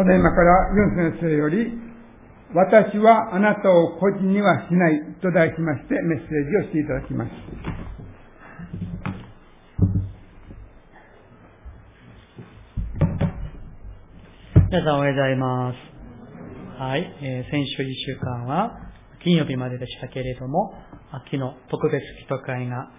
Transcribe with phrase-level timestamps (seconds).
[0.00, 1.78] ただいまからユン先生より、
[2.54, 7.30] 私はあなたを個人にはしないと題しましてメッセージをしていただきます。
[14.70, 15.76] 皆さんおはようございます。
[16.80, 18.80] はい、えー、先週1週間は
[19.22, 20.72] 金曜日まででしたけれども、
[21.12, 22.90] 秋の特別祈祷会が、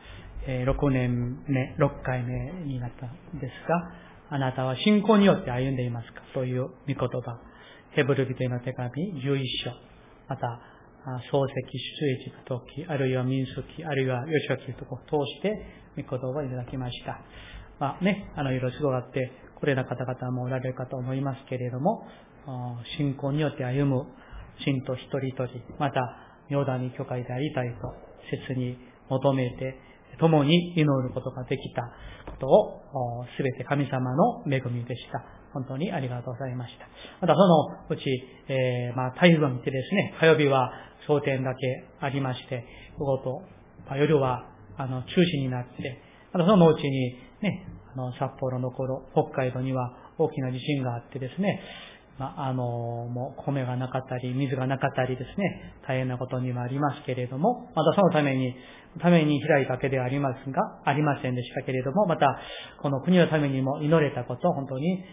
[0.46, 6.22] えー、6年目、6回目になったんですが、あなたは信仰によって歩んでいますか？
[6.34, 7.38] という御言葉。
[7.92, 8.90] ヘブル人への手紙
[9.22, 9.72] 11章。
[10.30, 10.62] また、
[11.30, 11.54] 漱石、
[12.00, 15.52] 出エジプト記、あるいは民数記、あるいは吉脇記とこ通して、
[15.98, 17.20] 御言葉をいただきました。
[17.80, 22.08] まあね、あの、いろいろすごがあって、これら方々もおられるかと思いますけれども、
[22.98, 24.06] 信仰によって歩む
[24.64, 26.00] 信徒一人一人、また、
[26.50, 27.94] 妙だに許可でありたいと、
[28.48, 28.78] 切に
[29.10, 29.76] 求めて、
[30.20, 31.84] 共に祈ることができた
[32.32, 35.24] ことを、すべて神様の恵みでした。
[35.54, 36.88] 本当にありがとうございました。
[37.20, 38.04] またそのうち、
[38.48, 40.72] えー、まあ、台風を見てですね、火曜日は
[41.08, 42.66] 商店だけありまして、
[42.98, 43.42] 午後と、
[43.88, 46.02] まあ、夜は、あの、中止になって、
[46.34, 51.62] またそのうちに、ね、あの、札幌の頃、北海道には大きな地震があってですね、
[52.22, 58.54] まあ、あの、もう米がなかったり、水がなかったりですね、大変なことにはありますけれども、またそのために、
[59.00, 62.40] ために開いたわけではありますが、ありませんでしたけれども、また、
[62.80, 65.04] この国のためにも祈れたことを本当に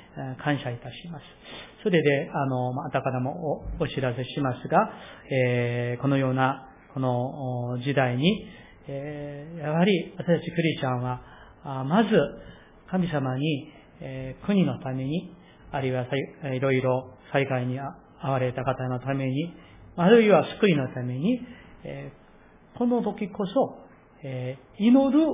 [0.45, 1.25] 感謝いたします。
[1.83, 4.91] それで、あの、またからもお知らせしますが、
[5.33, 8.47] えー、このような、この時代に、
[8.87, 11.22] えー、やはり私たちクリスチャンは、
[11.84, 12.11] まず、
[12.91, 15.38] 神様に、えー、国のために、
[15.70, 16.06] あるいは
[16.55, 19.55] いろいろ災害に遭われた方のために、
[19.97, 21.41] あるいは救いのために、
[21.84, 22.12] え、
[22.77, 23.78] この時こそ、
[24.22, 25.27] え、祈る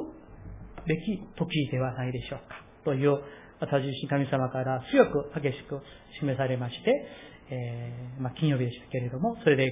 [0.86, 2.56] べき時ではないでしょうか。
[2.84, 3.18] という、
[3.60, 5.80] 私自身神様から強く激しく
[6.18, 7.08] 示されまして、
[7.50, 9.70] え、まあ、金曜日でしたけれども、それで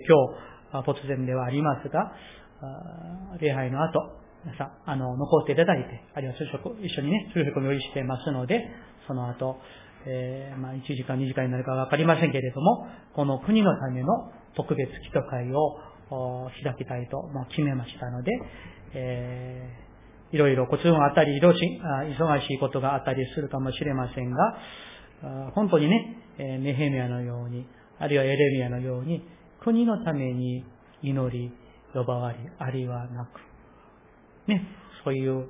[0.73, 2.13] 今日、突然ではありますが、
[3.41, 4.01] 礼拝の後、
[4.45, 8.69] 皆さん、あの、残っていただいて、あるいは昼食、一緒にね、昼食を用意してますので、
[9.07, 9.59] その後、
[10.07, 15.79] えー、まあ、1時間、2時間になるかわかりませんけれども、この国のための特別祈祷会を
[16.63, 18.31] 開きたいと、まあ、決めましたので、
[18.95, 24.59] えー、いろいろコツがあったり、忙しいことがあったりするかもしれませんが、
[25.55, 27.67] 本当にね、ネヘミヤのように、
[27.99, 29.23] あるいはエレミアのように、
[29.61, 30.65] 国のために
[31.03, 31.53] 祈り、
[31.95, 34.67] 呼ばわり、あるいはなく、ね、
[35.05, 35.47] そういう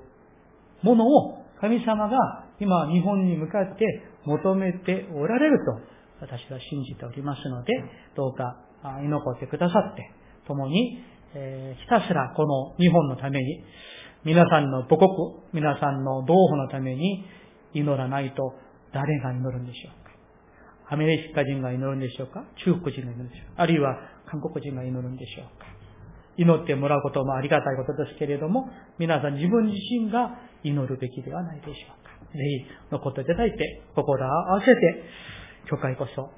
[0.83, 7.73] ものを神様が今日本に向かって求めておられると私は信じておりますので、
[8.15, 8.57] どうか
[9.05, 10.11] 居残ってくださって、
[10.47, 11.03] 共に、
[11.35, 13.65] え、ひたすらこの日本のために、
[14.25, 15.09] 皆さんの母国、
[15.53, 17.25] 皆さんの同胞のために
[17.75, 18.55] 祈らないと
[18.93, 20.95] 誰が祈るんでしょうか。
[20.95, 22.45] アメリカ人が祈るんでしょうか。
[22.65, 23.63] 中国人が祈るんでしょうか。
[23.63, 23.97] あるいは
[24.27, 25.67] 韓国人が祈るんでしょうか。
[26.37, 28.69] 祈ってもらうこともありがたいことですけれども、
[28.99, 32.02] 皆さん自分自身が祈るべきではないでしょうか。
[32.35, 35.05] ぜひ残っていただいて、心を合わせて、
[35.71, 36.31] 教会こそ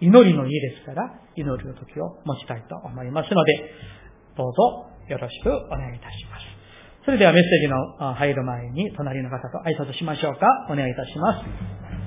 [0.00, 3.70] 祈りの家ですから、祈りの時を持ちたいと思いますので、
[4.36, 6.44] どうぞよろしくお願いいたします。
[7.04, 10.46] それではメッセージの入る前に、隣の方と挨拶しましょうか。
[10.70, 11.99] お願いいたします。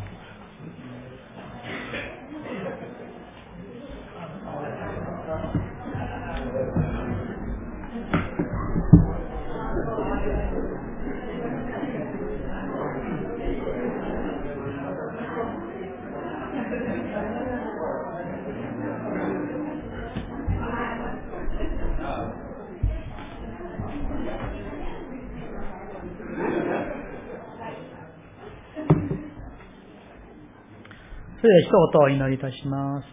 [31.44, 33.06] それで一言お祈りいたします。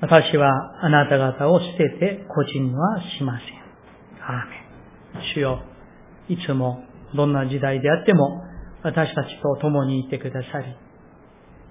[0.00, 3.48] 私はあなた方を捨てて個人はしません。
[4.22, 5.34] アーメン。
[5.34, 5.64] 主よ、
[6.28, 6.84] いつも
[7.16, 8.44] どんな時代であっても
[8.84, 10.76] 私たちと共にいてくださり、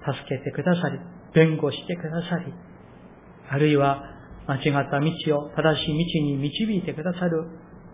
[0.04, 0.98] 助けてくださり、
[1.32, 2.52] 弁護してくださり、
[3.48, 4.02] あるいは
[4.46, 7.46] 間違った道を正しい道に導いてくださる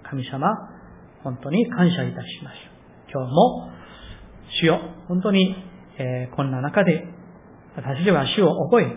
[0.02, 0.48] 神様、
[1.22, 2.56] 本当に感謝いたします。
[3.12, 3.70] 今日も、
[4.60, 5.54] 主よ、本当に、
[5.98, 7.04] えー、こんな中で、
[7.76, 8.92] 私たちは主を覚え、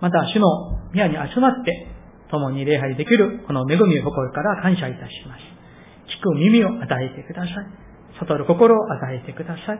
[0.00, 0.46] また主の
[0.92, 1.88] 宮に集まって、
[2.30, 5.42] 共に礼拝できる、この恵みを誇るから感謝いたします。
[6.18, 7.54] 聞く耳を与えてください。
[8.20, 9.78] 悟る心を与えてください。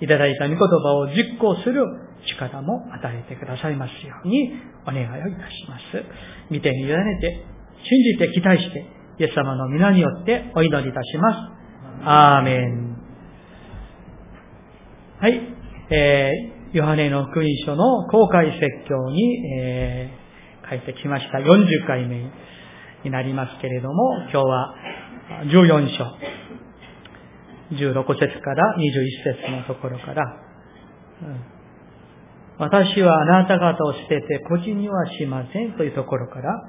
[0.00, 1.84] いただいた御言葉を実行する
[2.26, 4.52] 力も与えてくださいますように
[4.82, 6.04] お願いをいたします。
[6.50, 7.46] 見てに委ねて、
[7.84, 8.84] 信じて期待して、
[9.18, 11.38] イエス様の皆によってお祈りいたします。
[12.04, 12.96] アーメン。
[15.20, 15.40] はい。
[15.90, 21.38] えー、ヨハネの福音書の公開説教に、えー、書いてきました。
[21.38, 22.30] 40回目
[23.04, 24.74] になりますけれども、今日は
[25.44, 26.04] 14章、
[27.76, 30.22] 16節から21節のところから、
[31.22, 31.54] うん
[32.56, 36.62] 私はあなた方を捨てて孤児にはしませんというところから、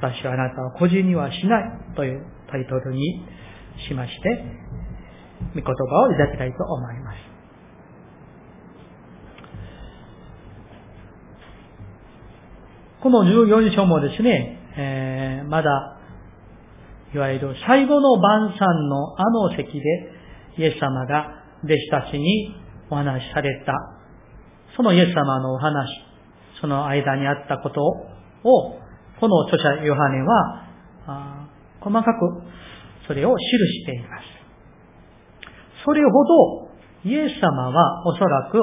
[0.00, 3.22] 私はあなたを孤児にはしないというタイトルに
[3.86, 4.28] しまして、
[5.54, 5.72] 御言葉
[6.08, 7.16] をいただきたいと思います。
[13.02, 15.98] この14章もですね、えー、まだ、
[17.14, 19.80] いわゆる最後の晩餐のあの席で、
[20.58, 22.54] イエス様が弟子たちに
[22.90, 24.00] お話しされた
[24.76, 25.88] そのイエス様のお話、
[26.60, 28.79] その間にあったことを、
[29.20, 31.48] この著者ヨハネは、
[31.80, 32.42] 細かく
[33.06, 34.24] それを記しています。
[35.84, 36.70] それほど、
[37.04, 38.58] イエス様はおそらく、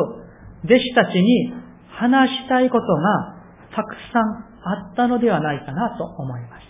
[0.66, 1.54] 弟子たちに
[1.90, 3.36] 話したいことが
[3.76, 6.68] たくさんあったのではないかなと思います。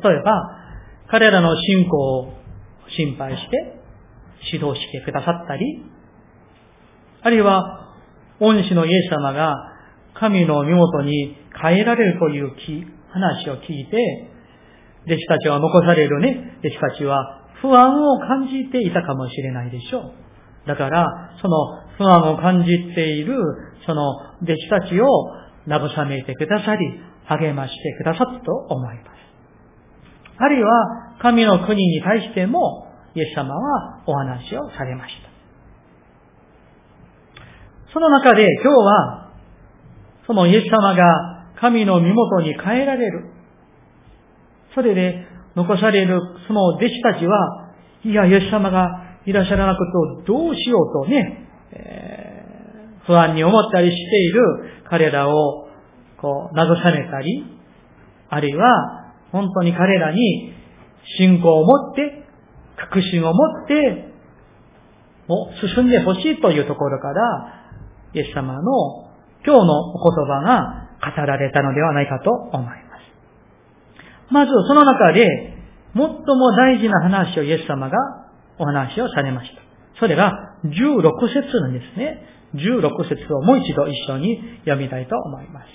[0.00, 0.56] 例えば、
[1.08, 2.32] 彼らの信仰を
[2.96, 3.80] 心配して
[4.52, 5.84] 指導してくださったり、
[7.22, 7.88] あるいは、
[8.38, 9.69] 恩師のイエス様が
[10.14, 12.50] 神の身元に変えられるという
[13.10, 14.30] 話を聞いて、
[15.06, 20.12] 弟子たちは残されるね、弟子たちは不安を感じていたかもしれないでしょう。
[20.66, 21.06] だから、
[21.40, 21.56] その
[21.96, 23.34] 不安を感じている、
[23.86, 24.10] その
[24.42, 25.06] 弟子たちを
[25.66, 26.86] 慰めてくださり、
[27.26, 29.08] 励ましてくださったと思います。
[30.38, 30.70] あるいは、
[31.20, 35.30] 神の国に対しても、イエス様はお話をされました。
[37.92, 39.19] その中で今日は、
[40.30, 43.32] そのイエス様が神の身元に変えられる。
[44.76, 47.72] それで残されるその弟子たちは、
[48.04, 49.80] いや、イエス様がいらっしゃらなく
[50.24, 54.40] とどうしようとね、えー、不安に思ったりしている
[54.88, 55.66] 彼らを
[56.20, 57.44] こう慰めたり、
[58.28, 60.54] あるいは本当に彼らに
[61.18, 62.24] 信仰を持って、
[62.76, 64.14] 確信を持って、
[65.26, 67.74] も進んでほしいというところから、
[68.14, 69.09] イエス様の
[69.44, 74.32] 今日のお言葉が語られたのではないかと思います。
[74.32, 75.26] まずその中で
[75.94, 77.96] 最も大事な話をイエス様が
[78.58, 79.62] お話をされました。
[79.98, 80.32] それが
[80.64, 82.26] 16節なんですね。
[82.54, 85.66] 16節をもう一度一緒に読みたいと思います。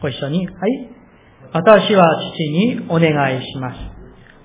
[0.00, 0.46] ご一緒に。
[0.46, 0.90] はい。
[1.52, 3.78] 私は父にお願いします。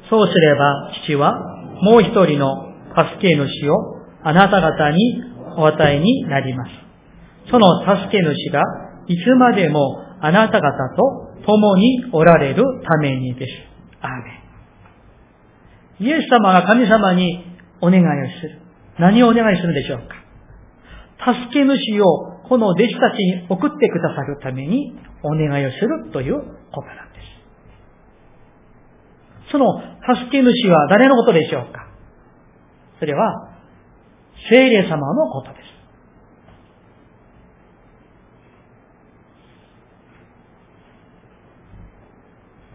[0.09, 1.33] そうすれば父は
[1.81, 3.75] もう一人の助け主を
[4.23, 6.71] あなた方にお与えになります。
[7.49, 8.61] その助け主が
[9.07, 9.79] いつまでも
[10.21, 13.51] あなた方と共におられるためにです。
[14.01, 14.31] アーメ
[15.99, 16.07] ン。
[16.07, 17.43] イエス様が神様に
[17.81, 18.05] お願いを
[18.39, 18.61] する。
[18.99, 20.27] 何をお願いするでしょうか
[21.33, 22.05] 助け主を
[22.47, 24.93] この弟子たちに送ってくださるために
[25.23, 27.21] お願いをするということなんで
[29.47, 29.51] す。
[29.51, 29.65] その
[30.15, 31.87] 助け主は誰のことでしょうか
[32.99, 33.46] それは
[34.49, 35.77] 聖霊様のことです。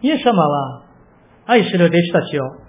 [0.03, 0.85] イエス様は
[1.45, 2.63] 愛する弟子たちを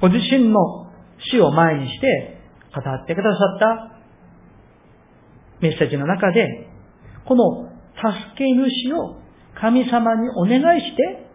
[0.00, 2.40] ご自身の死を前にして
[2.74, 3.96] 語ってくださった
[5.60, 6.68] メッセージの中で、
[7.26, 9.20] この助け主を
[9.58, 11.26] 神様にお願いして、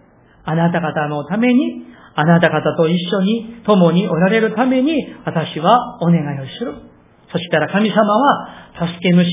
[0.44, 6.74] あなた方のためにあなた方と一緒に共におられるために私はお願いをする。
[7.32, 9.26] そしたら神様は助け主、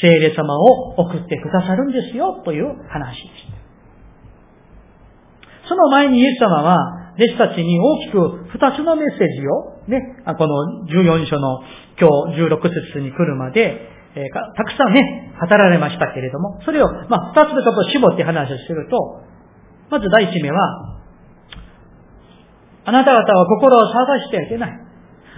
[0.00, 3.58] 聖霊様を送ってくださるんですよという話でした。
[5.68, 6.78] その前にイエス様は
[7.14, 9.98] 弟子たちに大きく二つのメッセージをね、
[10.38, 11.60] この14章の
[11.98, 13.80] 今日16節に来るまで、
[14.14, 14.24] えー、
[14.56, 19.22] たくさんね、語られましたけれども、それを、まあ、二つでちょっと絞って話をすると、
[19.90, 20.99] まず第一目は、
[22.84, 24.70] あなた方は心を探してはいけない。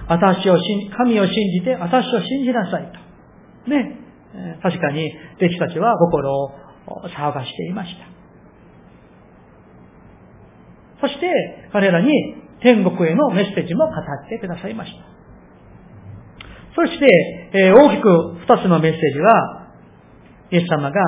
[0.09, 2.93] 私を信、神を信じて私を信じなさい
[3.65, 3.71] と。
[3.71, 3.99] ね。
[4.63, 6.51] 確かに弟子たちは心を
[7.07, 8.07] 騒がしていました。
[11.01, 11.29] そして
[11.73, 12.11] 彼らに
[12.61, 15.13] 天国へのメッセージも語ってくださいました。
[16.75, 18.09] そして、え大きく
[18.47, 19.69] 二つのメッセージは、
[20.51, 21.01] イエス様が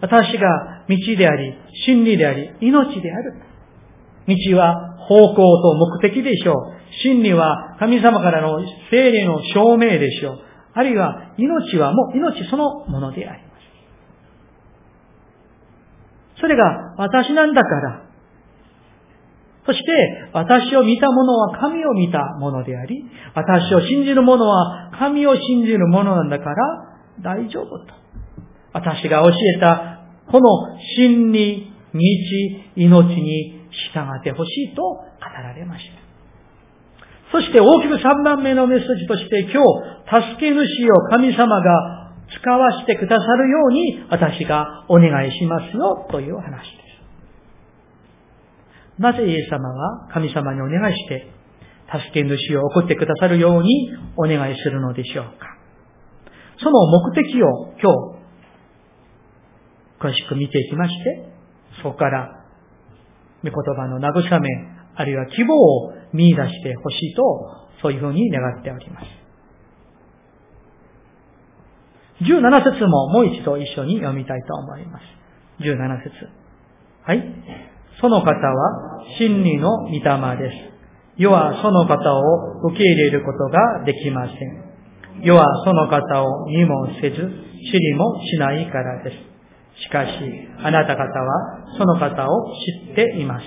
[0.00, 1.54] 私が道であり、
[1.86, 3.34] 真理であり、命である。
[4.28, 6.54] 道は方向と目的でしょう。
[7.02, 8.60] 真理は神様からの
[8.90, 10.38] 精霊の証明でしょう。
[10.74, 13.52] あるいは命はもう命そのものであります。
[16.40, 18.02] それが私なんだから、
[19.64, 26.56] そして、私を見た者は神を見た者であり、私を信じる者は神を信じる者なんだから
[27.22, 27.94] 大丈夫と。
[28.72, 30.00] 私が教えた
[30.32, 30.48] この
[30.96, 32.00] 真理、道、
[32.74, 33.61] 命に
[33.94, 36.12] 従ってほしいと語られました。
[37.32, 40.58] そして大きく3番目のメッセージとして今日、助け主
[40.92, 46.82] を神様が使わせてくださるように私がお願いしますよという話で
[48.98, 49.00] す。
[49.00, 51.32] なぜイエス様は神様にお願いして、
[51.90, 55.56] 助け主を送ってくださるようにお願いするのでしょうか。
[56.62, 58.22] その目的を今日、
[60.00, 61.28] 詳しく見ていきまして、
[61.82, 62.41] そこから、
[63.44, 64.48] 御言葉の慰め、
[64.94, 67.22] あるいは希望を見出してほしいと、
[67.82, 69.06] そういうふうに願っております。
[72.22, 75.02] 17節ももう一度一緒に読みたいと思います。
[75.60, 76.42] 17節
[77.04, 77.22] はい。
[78.00, 80.00] その方は真理の御霊
[80.38, 80.72] です。
[81.16, 85.24] 世はその方を受け入れることができません。
[85.24, 89.31] 世はその方を見もせず、知りもしないからです。
[89.76, 90.10] しかし、
[90.58, 92.52] あなた方はその方を
[92.86, 93.44] 知っています。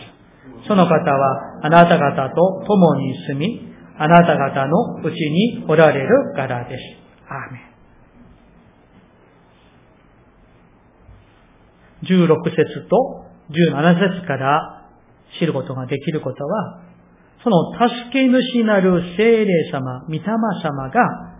[0.67, 6.81] その方はあなた方と共に住み、あなた方のうちにおられるからです。
[7.29, 7.75] アーメン。
[12.03, 14.89] 16節と17節から
[15.39, 16.81] 知ることができることは、
[17.43, 20.21] その助け主なる精霊様、御霊
[20.63, 21.35] 様が、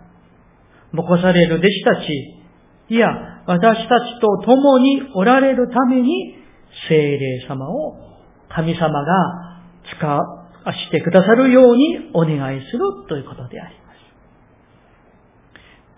[0.92, 6.34] 残される弟子たち、いや、私たちと共におられるために、
[6.88, 7.96] 精霊様を
[8.48, 9.62] 神様が
[9.96, 13.86] 使わしてくださるようにお願いするということであります。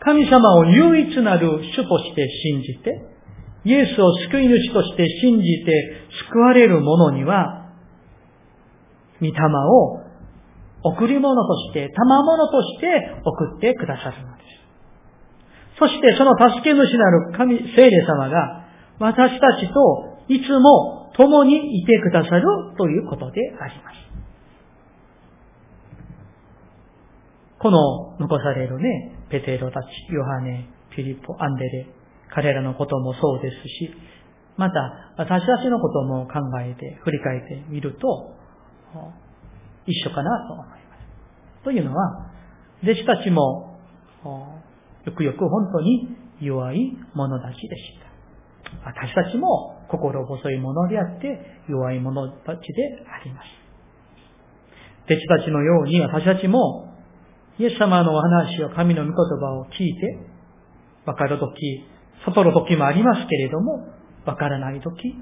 [0.00, 3.02] 神様を唯一なる主として信じて、
[3.64, 7.72] イエスを救い主として信じて救われる者には、
[9.20, 10.00] 御霊を
[10.84, 14.48] 贈り物として、賜物として送ってくださるのです。
[15.78, 18.66] そしてその助け主なる神、聖霊様が
[18.98, 22.44] 私たちといつも共にいてくださる
[22.76, 24.08] ということであります。
[27.58, 31.86] この残されるね、ペテロたち、ヨハネ、フィリポ、アンデレ、
[32.30, 33.90] 彼らのこともそうですし、
[34.56, 38.34] また私たちのことも考えて、振り返ってみると、
[39.86, 41.64] 一緒かなと思います。
[41.64, 42.30] というのは、
[42.82, 43.78] 弟子たちも、
[45.08, 48.08] よくよく本当に弱い者たちでした。
[48.84, 53.46] 私たちも心細い者であって弱い者たちであります。
[55.06, 56.92] 弟子たちのように私たちも
[57.58, 60.18] イエス様のお話を神の御言葉を聞いて、
[61.06, 61.84] わかるとき、
[62.26, 63.88] 悟るときもありますけれども、
[64.26, 65.14] わからないとき、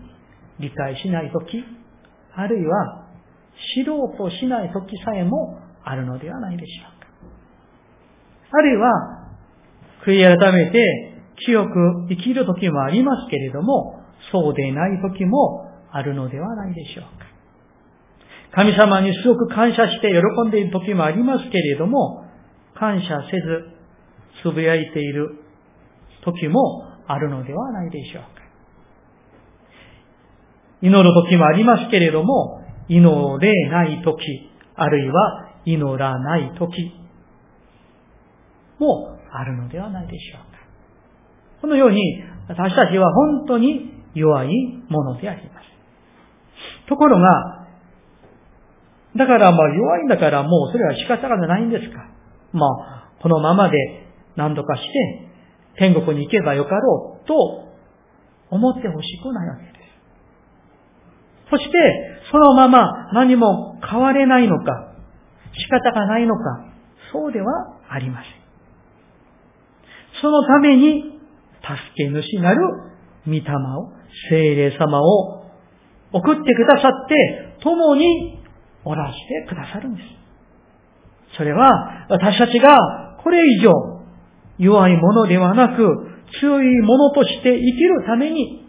[0.59, 1.62] 理解しないとき、
[2.35, 3.07] あるいは
[3.75, 7.07] 知ろうとしないときさえもあるのではないでしょうか。
[8.50, 9.15] あるいは、
[10.06, 17.26] 悔い改めて清く生きるときもありますけれども、そうでないときもあるのではないでしょうか。
[18.52, 22.25] 神様にすごく感謝して喜んでいる時もありますけれども、
[22.75, 23.66] 感謝せず、
[24.42, 25.40] つぶやいている
[26.25, 28.28] 時もあるのではないでしょうか。
[30.82, 36.92] 祈る時もありますけれども、祈れない時、あるいは祈らない時
[38.78, 40.59] もあるのではないでしょうか。
[41.61, 44.49] このように、私たちは本当に弱い
[44.88, 46.88] ものであります。
[46.88, 47.66] ところが、
[49.16, 52.11] だからまあ弱いんだからもうそれは仕方がないんですか
[52.52, 53.76] まあ、このままで
[54.37, 55.28] 何とかして
[55.78, 57.35] 天国に行けばよかろうと
[58.50, 59.76] 思ってほしくないわけです。
[61.50, 61.71] そして、
[62.31, 64.95] そのまま何も変われないのか、
[65.52, 66.43] 仕方がないのか、
[67.12, 67.47] そうでは
[67.88, 68.45] ありません。
[70.20, 71.20] そのために、
[71.62, 72.61] 助け主なる
[73.26, 73.92] 御霊を、
[74.30, 75.44] 精霊様を
[76.12, 78.38] 送ってくださって、共に
[78.85, 80.26] おらしてくださるんです。
[81.37, 82.76] それは私たちが
[83.23, 83.73] これ以上
[84.58, 85.85] 弱いものではなく
[86.40, 88.66] 強いものとして生きるために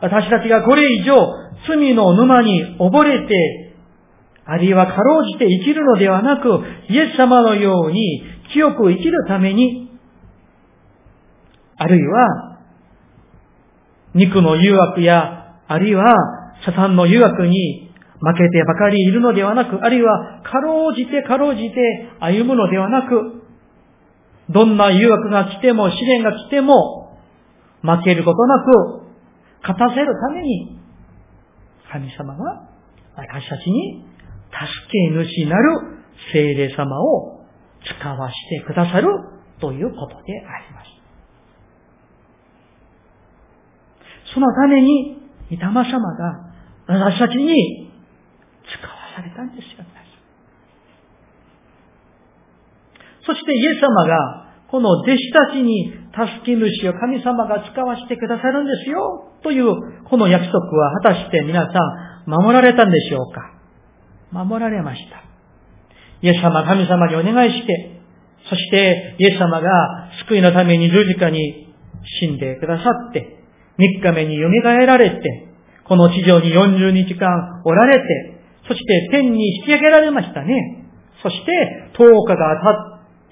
[0.00, 1.16] 私たちがこれ以上
[1.68, 3.74] 罪の沼に溺れて
[4.44, 8.22] あるいはかろうじて生きるのではなくイエス様のように
[8.52, 9.81] 清く生きるために
[11.82, 12.58] あるいは
[14.14, 16.14] 肉の誘惑やあるいは
[16.64, 23.42] サタンの誘惑に負けてばかりいるのではなく、あるいは、かろうじてかろうじて歩むのではなく、
[24.48, 27.18] どんな誘惑が来ても、試練が来ても、
[27.82, 29.02] 負けることなく、
[29.62, 30.78] 勝たせるために、
[31.90, 32.68] 神様が
[33.16, 34.04] 私たちに
[34.52, 35.80] 助け主なる
[36.32, 37.44] 聖霊様を
[37.84, 39.08] 使わしてくださる
[39.60, 41.01] ということであります。
[44.32, 45.18] そのために、
[45.50, 46.52] 御霊様が
[46.86, 47.90] 私たちに
[48.64, 49.84] 使わされたんですよ。
[53.24, 61.78] そしてイエス様が、この弟子たちに助け主を神様が使わせてくださるんですよ、という、この約束は果たして皆さ
[62.26, 63.52] ん守られたんでしょうか
[64.32, 65.22] 守られました。
[66.22, 68.00] イエス様、神様にお願いして、
[68.48, 71.74] そしてイエス様が救いのために十字架に
[72.20, 73.41] 死んでくださって、
[73.78, 75.48] 三日目に蘇られて、
[75.84, 80.86] この地上に40日間おられて、そして天に引き上げられましたね。
[81.22, 82.60] そして10日が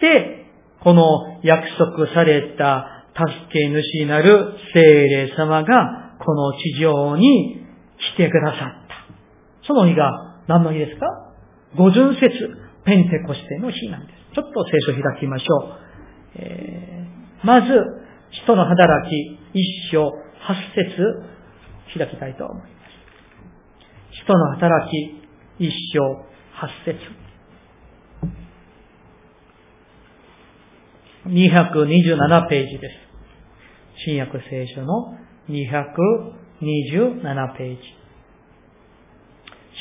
[0.00, 0.46] 経って、
[0.82, 1.04] この
[1.42, 7.66] 約束された助け主なる聖霊様がこの地上に
[8.14, 9.66] 来てくださった。
[9.66, 11.06] その日が何の日ですか？
[11.76, 12.30] 五巡節、
[12.84, 14.34] ペンテコステの日なんです。
[14.34, 15.72] ちょっと聖書を開きましょう。
[16.36, 17.68] えー、まず、
[18.30, 21.22] 人の働き、一章八節
[21.98, 22.70] 開きたいと思います。
[24.22, 25.20] 人の働き、
[25.58, 26.98] 一章八節
[31.26, 32.94] 227ページです。
[34.04, 35.16] 新約聖書の
[35.48, 37.82] 227ページ。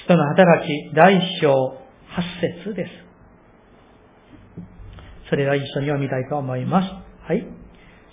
[0.04, 2.24] 人の働き、第一章八
[2.64, 2.92] 節です。
[5.30, 6.88] それは一緒に読みたいと思います。
[7.28, 7.59] はい。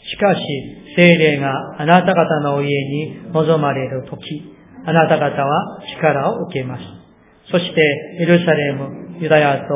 [0.08, 0.40] しかし、
[0.96, 4.22] 精霊があなた方の家に望まれるとき、
[4.84, 6.82] あなた方は力を受けます。
[7.50, 7.80] そして、
[8.20, 9.66] エルサレム、ユダヤと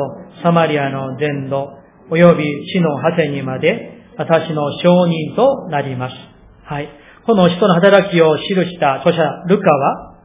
[0.41, 1.67] サマリアの全土、
[2.09, 6.15] 及び地の果てにまで、私の証人となります。
[6.63, 6.89] はい。
[7.25, 10.17] この人の働きを記した著者、ルカは、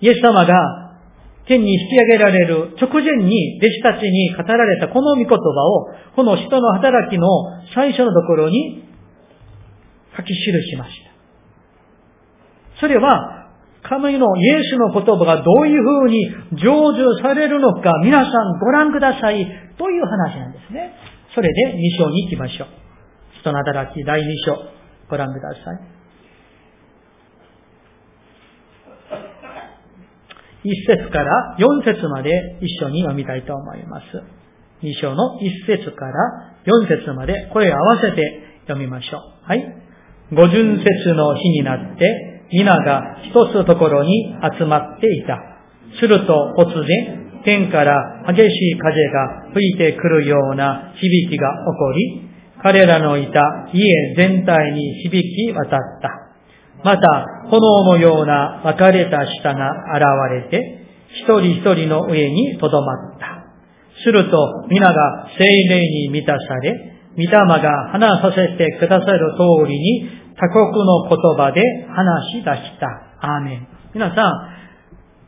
[0.00, 0.81] イエス様が
[1.46, 7.26] 天に引き上げられる直前に弟子たちに語られたこの御言葉を、この人の働きの
[7.74, 8.84] 最初のところに
[10.16, 12.80] 書き記しました。
[12.80, 13.42] それは、
[13.82, 19.44] 神のイエスの言葉がどういうふうに成就されるのか皆さんご覧ください
[19.76, 20.94] という話なんですね。
[21.34, 22.68] それで2章に行きましょう。
[23.40, 24.56] 人の働き第2章
[25.08, 26.01] ご覧ください。
[30.64, 34.04] 一節から四節まで一緒に読みたいと思います。
[34.82, 38.22] 二章の一節から四節まで、これを合わせて
[38.66, 39.20] 読みましょう。
[39.44, 39.64] はい。
[40.32, 45.38] 五巡節の日になって、皆が一つところに集まっていた。
[45.98, 52.28] すると突然、天から激しい風が吹いてくるような響きが起こり、
[52.62, 56.21] 彼らのいた家全体に響き渡った。
[56.84, 63.44] また、炎のような分かれた舌が現れて、一人一人の上にとどまった。
[64.04, 66.72] すると、皆が精霊に満たされ、
[67.16, 72.86] 御霊が話させてくださる通りに、他国の言葉で話し出した。
[73.20, 73.68] アーメン。
[73.94, 74.32] 皆さん、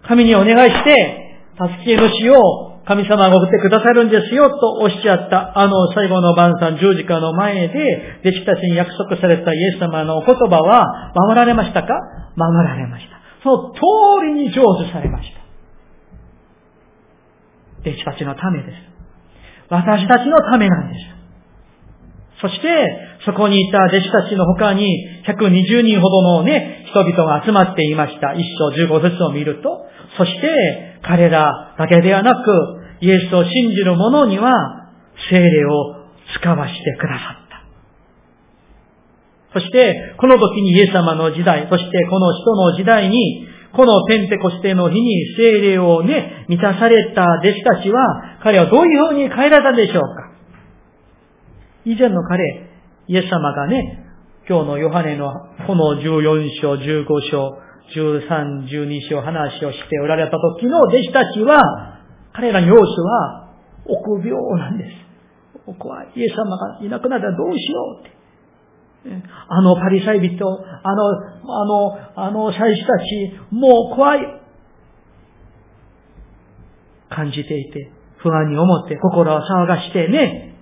[0.09, 11.89] 神にお願いして、助け主を神様が送ってくださるんですよとおっしゃったあの最後の晩餐十字架の前で弟子たちに約束されたイエス様のお言葉は守られましたか？
[12.37, 13.21] 守られました。
[13.43, 13.81] その通
[14.27, 15.41] りに成就されました。
[17.89, 18.75] 弟子たちのためです。
[19.71, 21.24] 私たちのためなんです。
[22.41, 22.67] そして、
[23.25, 24.87] そこにいた弟子たちの他に
[25.27, 28.35] 120人ほどのね、人々が集まっていました。
[28.35, 29.87] 一章15節を見ると、
[30.19, 32.51] そして、彼らだけではなく、
[33.01, 34.53] イエスを信じる者には、
[35.31, 35.71] 精霊を
[36.35, 37.49] 使わしてくださっ
[39.53, 39.61] た。
[39.61, 50.34] そして、この時にイエス様の時代、そしてこの人の時代に、このペンテコステの日に精霊をね、満たされた弟子たちは、彼はどういうふうに変えられたんでしょうか
[51.85, 52.69] 以前の彼、
[53.09, 54.05] イエス様がね、
[54.49, 55.33] 今日のヨハネの
[55.67, 57.59] この14章、15章、
[57.95, 62.01] 13、12章話をしておられた時の弟子たちは、
[62.33, 63.53] 彼らの様子は
[63.87, 65.75] 臆病なんです。
[65.79, 66.13] 怖い。
[66.17, 68.15] イエス様がいなくなったらどうしようって。
[69.49, 74.21] あのパリサイ人、あの、あの、あの祭司たち、もう怖い。
[77.11, 80.54] 感じていて、不安に思って心を騒がしてね、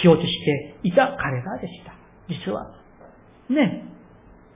[0.00, 1.94] 気落ちしていた彼らでした。
[2.28, 2.74] 実は。
[3.48, 3.84] ね。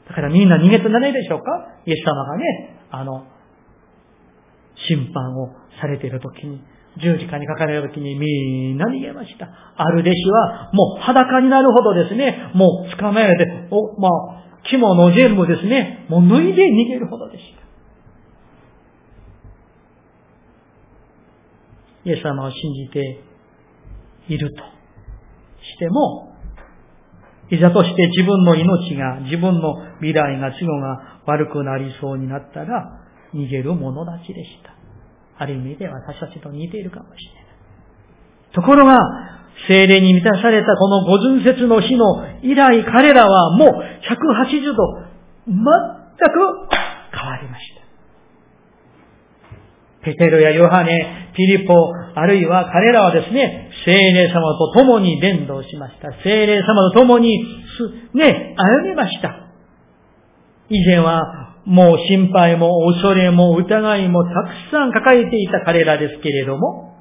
[0.08, 1.80] だからみんな逃げてないでしょうか？
[1.86, 2.44] イエス様がね、
[2.90, 3.26] あの、
[4.88, 6.62] 審判をされている時に、
[7.00, 9.48] 十字架にかかれる時にみんな逃げました。
[9.76, 14.08] ある弟子はもう裸になるほどですね、もう捕まえられて、お、ま
[14.68, 17.68] 着物を全部ですね、もう脱いで逃げるほどでした。
[22.04, 23.20] イエス様を信じて
[24.28, 24.62] いると
[25.62, 26.36] しても、
[27.50, 33.00] いざとして自分の命が、自分の未来が、都合が悪くなりそうになったら、
[33.34, 34.74] 逃げる者たちでした。
[35.42, 37.44] ある意味で私たちと似ているかもしれない。
[38.52, 38.96] ところが、
[39.66, 42.04] 精霊に満たされたこの五巡節の日の
[42.42, 44.82] 以来彼らはもう180度
[45.46, 45.64] 全く
[47.12, 47.87] 変わりました。
[50.12, 51.74] ペテロやヨハネ、ピリポ、
[52.14, 56.10] あるいは彼らはですね、精霊様と共に伝道しました。
[56.22, 57.38] 精霊様と共に、
[58.14, 59.48] ね、歩みました。
[60.70, 66.96] 以前はもう心配も恐れも疑いもたくさん抱えていた彼らですけれども、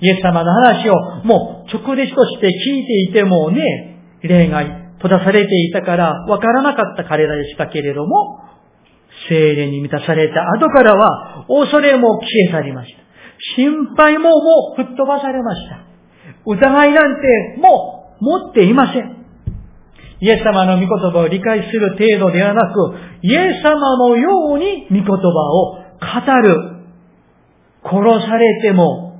[0.00, 4.62] イエス様の話をもう直弟子として聞いていてもね、霊が
[5.02, 8.38] 閉ざされていたからわからなかった彼らでしたけれども、
[9.28, 13.04] 精霊に満たされた後からは恐れも消え去りました。
[13.56, 15.78] 心配ももう吹っ飛ばされました。
[16.46, 19.24] 疑いなんてもう持っていません。
[20.20, 26.74] イエス様の御言葉を理解する程度ではなく、イエス様のように御言葉を語る。
[27.84, 29.18] 殺されても、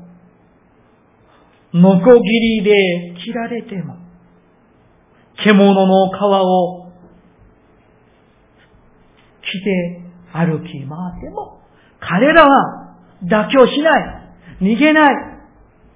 [1.75, 3.97] ノコギリで切られても、
[5.37, 6.84] 獣の皮を
[9.61, 11.61] 着て歩き回っても、
[12.01, 14.35] 彼らは妥協しない。
[14.61, 15.15] 逃げない。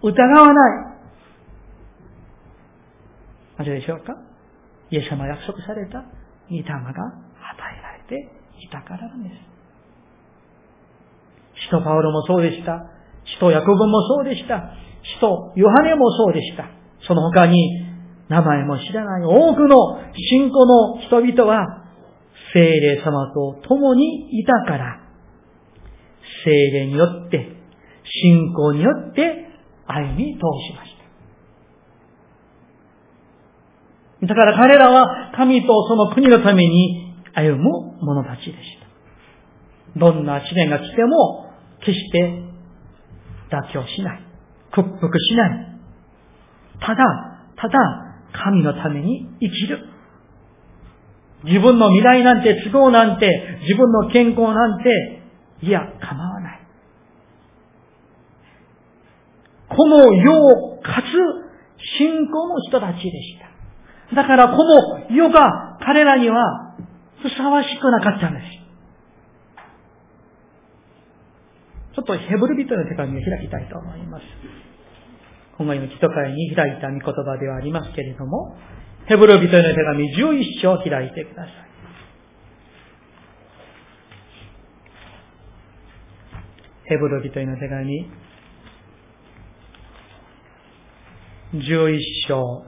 [0.03, 0.89] 疑わない。
[3.59, 4.15] なぜでしょうか？
[4.91, 6.05] イエス様約束された
[6.49, 9.35] 御霊が与えられていたからなんです。
[11.65, 12.87] 使徒パウロもそうでした。
[13.25, 14.73] 使徒ヤコブもそうでした。
[15.03, 16.71] 使徒ヨハネもそうでした。
[17.07, 17.85] その他に
[18.29, 19.77] 名前も知らない多くの
[20.15, 21.85] 信仰の人々は
[22.53, 25.01] 精霊様と共にいたから、
[26.45, 27.57] 精霊によって、
[28.05, 29.49] 信仰によって
[29.87, 30.93] 歩み通しまし
[34.21, 34.27] た。
[34.27, 37.63] だから彼らは神とその国のために歩む
[38.01, 38.57] 者たちでし
[39.95, 39.99] た。
[39.99, 41.47] どんな試練が来ても、
[41.81, 42.43] 決して
[43.51, 44.23] 妥協しない。
[44.73, 45.81] 屈服しない。
[46.81, 47.05] ただ、
[47.57, 47.79] ただ、
[48.33, 49.98] 神のために生きる。
[51.45, 55.23] 自分の未来なんて都合なんて、自分の健康なんて、
[55.63, 56.61] いや、構わない。
[59.69, 61.05] この世をかつ
[61.99, 63.39] 信仰の人たちでし
[64.11, 64.17] た。
[64.17, 66.77] だからこの世が彼らには
[67.23, 68.47] ふさわしくなかったんです。
[71.95, 74.23] ちょっとヘブル人の手紙を開きたいと思います。
[75.59, 78.57] 今回の基礎会に開いた御言葉ではありますけれども、
[79.09, 81.55] ヘブル人の手紙11章を開いてください。
[86.85, 88.11] ヘブル人の手紙
[91.55, 92.67] 11章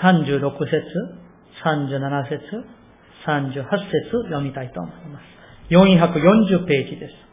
[0.00, 0.80] 36節、
[1.64, 2.38] 37節、
[3.26, 5.24] 38節読みたいと思います。
[5.70, 7.27] 440ページです。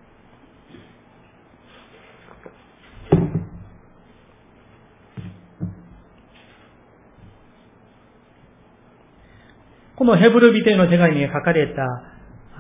[10.06, 11.82] このヘブル人への手紙に書かれた、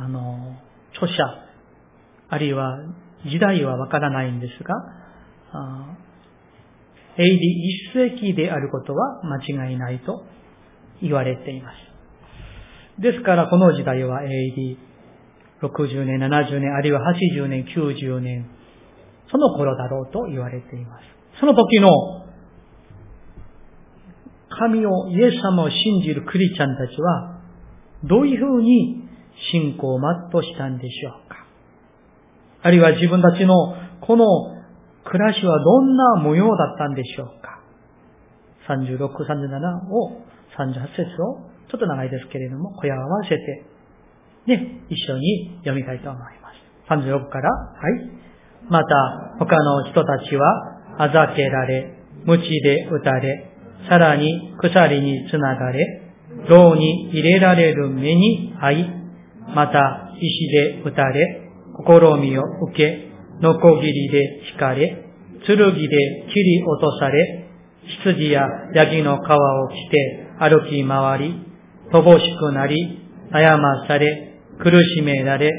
[0.03, 0.57] あの、
[0.95, 1.13] 著者、
[2.27, 2.79] あるいは
[3.23, 4.73] 時代はわからないんですが、
[7.15, 10.23] AD1 世紀であることは間違いないと
[11.03, 11.69] 言われていま
[12.97, 13.01] す。
[13.01, 14.21] ですからこの時代は
[15.61, 18.49] AD60 年、70年、あるいは80年、90年、
[19.29, 21.03] その頃だろうと言われています。
[21.39, 21.89] その時の
[24.49, 27.34] 神を、イエス様を信じるクリスチャンたちは、
[28.07, 29.07] どういうふうに
[29.51, 31.45] 信仰を全うしたんでしょうか？
[32.63, 34.25] あるいは自分たちのこの
[35.05, 37.61] 暮らしはどんな模様だったんでしょうか
[38.67, 40.25] ?36、37を、
[40.57, 43.65] 38節を、ちょっと長いですけれども、小屋を合わせて、
[44.47, 46.91] ね、一緒に読みたいと思います。
[46.91, 48.09] 36から、はい。
[48.67, 50.45] また、他の人たちは、
[50.97, 51.93] あざけられ、
[52.25, 53.51] 鞭で打たれ、
[53.87, 56.04] さらに鎖につながれ、
[56.49, 58.89] 牢に入れられる目に遭い、
[59.55, 61.51] また石で打たれ、
[61.85, 65.05] 試みを受け、ノコギリで引かれ、
[65.45, 65.63] 剣で
[66.33, 67.49] 切り落とされ、
[68.03, 68.41] 羊や
[68.73, 71.45] ヤギの皮を着て歩き回り、
[71.91, 75.51] 乏しくなり、悩まされ、苦しめられ、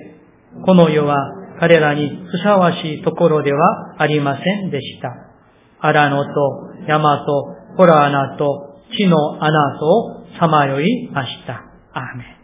[0.65, 1.17] この世は
[1.61, 5.11] 彼らにふさわしいところではありませんでした。
[5.81, 6.31] 荒野と
[6.89, 11.65] 山とホラ穴と地の穴とさまよいました。
[11.93, 12.37] アーメン。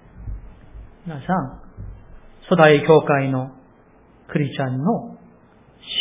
[1.07, 1.61] 皆さん、
[2.49, 3.51] 初代教会の
[4.29, 5.19] クリスチャンの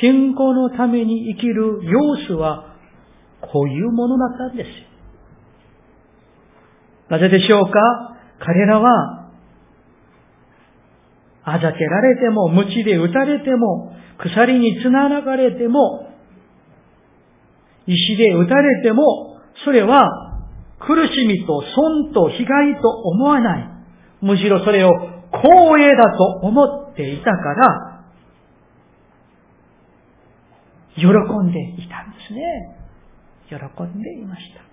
[0.02, 2.76] 信仰のために生きる様子は
[3.42, 4.70] こういうものだったんです。
[7.10, 7.72] なぜでしょうか？
[8.40, 9.30] 彼らは、
[11.44, 16.08] あざけられても、鞭で打たれても、鎖に繋がれても、
[17.86, 19.04] 石で打たれても、
[19.66, 20.31] それは
[20.86, 23.70] 苦しみと損と被害と思わない。
[24.22, 24.90] むしろそれを
[25.32, 28.04] 光栄だと思っていたから、
[30.96, 32.42] 喜んでいたんですね。
[33.48, 34.72] 喜んでいました。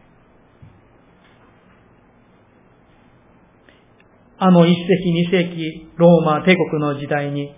[4.41, 7.55] あの一世紀二世紀ローマ帝国の時代に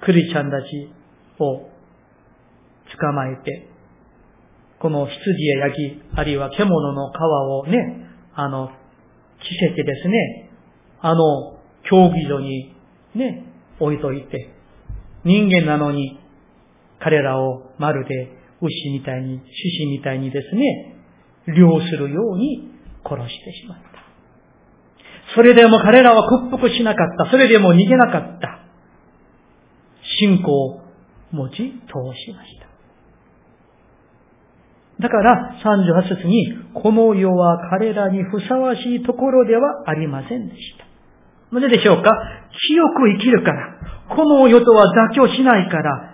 [0.00, 0.92] クリスチャンたち
[1.40, 1.68] を
[2.96, 3.68] 捕まえて、
[4.80, 10.50] この羊やヤギ、あるいは獣の皮をね、あの、着せてですね、
[11.00, 11.58] あの、
[11.88, 12.74] 競技場に
[13.14, 13.44] ね、
[13.80, 14.50] 置いといて、
[15.24, 16.20] 人間なのに
[17.00, 20.96] 彼らをまるで牛みたいに、獅子みたいにですね、
[21.56, 22.70] 漁するように
[23.04, 23.96] 殺してしまった。
[25.34, 27.30] それでも彼らは屈服しなかった。
[27.30, 28.60] それでも逃げなかった。
[30.20, 30.80] 信仰を
[31.32, 32.65] 持ち通しました。
[34.98, 40.86] だから38節に、この世は彼らにふさわしいところではありませんでした。
[41.54, 42.10] なぜでしょうか？
[42.68, 43.76] 清く生きるから。
[44.08, 46.12] この世とは妥協しないから。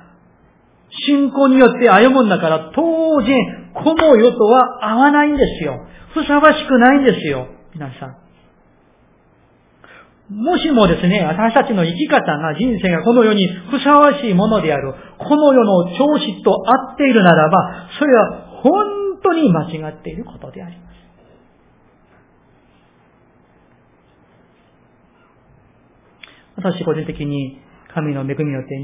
[1.06, 5.86] 信仰によって歩むんだから、当然、この世とは合わないんですよ。
[6.12, 7.46] ふさわしくないんですよ。
[7.74, 8.16] 皆さん。
[10.34, 20.92] もしもですね、私たちの生き方が人生がこの世にふさわしいものである、この世の調子と合っているならば、それは本当に間違っていることであります。
[26.56, 27.58] 私個人的に
[27.92, 28.78] 神の恵みによって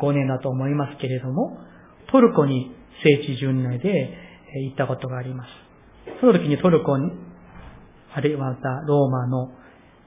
[0.00, 1.58] 2005年だと思いますけれども、
[2.10, 4.14] トルコに聖地巡礼で
[4.64, 5.50] 行ったことがあります。
[6.20, 7.10] その時にトルコに、
[8.14, 9.48] あるいはまたローマの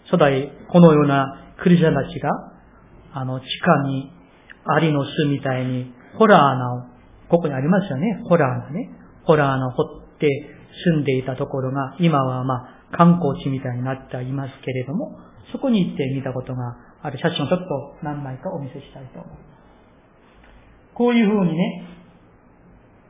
[0.06, 2.30] 初代このようなクリスチャンたちが、
[3.14, 4.12] あの、地下に
[4.66, 6.82] アリの巣みたいに、ホラー穴を、
[7.30, 9.05] ここにありますよね、ホラー穴ね。
[9.26, 10.28] ホラー穴を掘って
[10.86, 15.18] 住んでいたところが、今はまあ、観光地みたいになっていますけれども、
[15.52, 19.56] そこに行って見たことがある写真をちょっと何枚かお見せしたいと思います。
[20.94, 21.88] こういう風にね、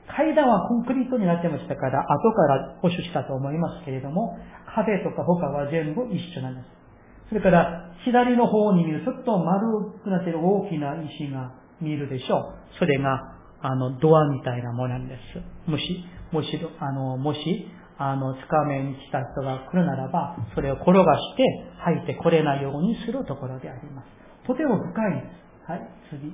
[0.08, 4.38] 階段はコンクリートになってましたから、後から保守したと思いますけれども、
[4.74, 6.68] 壁とか他は全部一緒なんです。
[7.30, 9.68] それから、左の方に見るちょっと丸
[10.04, 12.78] くなっている大きな石が見えるでしょう。
[12.78, 13.35] それが、
[13.66, 15.70] あの、ドアみたいなものなんです。
[15.70, 16.48] もし、もし、
[16.80, 21.44] あの、もし、あの、つかめに来た人が来るならば、それを転がして
[21.80, 24.08] 入ってこれないようにするところであります。
[24.46, 25.26] とても深いんで
[25.66, 25.72] す。
[25.72, 26.32] はい、次。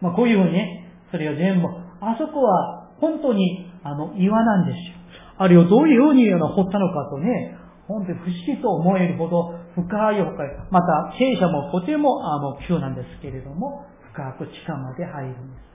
[0.00, 4.94] まあ、こういうふうにね、それを全部、あそこは本当に、あの、岩なんですよ。
[5.38, 7.56] あるいはどういうふうに掘ったのかとね、
[7.88, 10.48] 本当に不思議と思えるほど深い深い。
[10.70, 15.69] また、傾斜もとてもあの急なんですけれども、深く地下まで入るんです。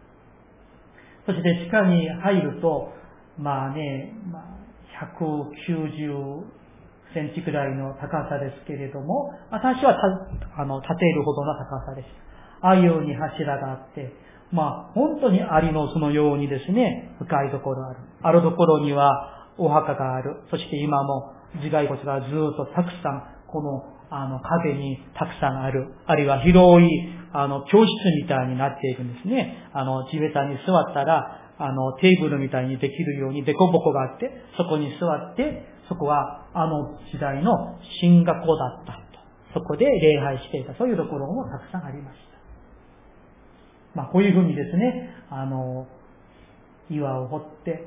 [1.25, 2.93] そして地下に入ると、
[3.37, 4.43] まあね、まあ、
[5.19, 6.43] 190
[7.13, 9.95] センチくらいの高さですけれども、私は
[10.57, 12.07] あの立てるほどの高さです。
[12.61, 14.13] ああいうように柱があって、
[14.51, 17.99] まあ、本当にありのそのようにですね、深いところある。
[18.21, 20.43] あるところにはお墓がある。
[20.51, 25.93] そして今も頭蓋骨がずっとたくさん、この、あの、壁にたくさんある。
[26.05, 26.89] あるいは広い、
[27.37, 29.67] あの、教室みたいになっているんですね。
[29.73, 39.19] あの、地べたに座ったら、あの、テーブルみたいにできるように凸凹があって、そこに座って、そこはあの時代の進学校だったと。
[39.53, 40.73] そこで礼拝していた。
[40.75, 42.17] そういうところもたくさんありまし
[43.93, 43.99] た。
[43.99, 45.87] まあ、こういうふうにですね、あの、
[46.89, 47.85] 岩を掘って、